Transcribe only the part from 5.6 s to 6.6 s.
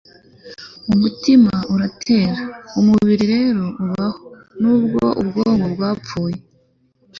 bwapfuye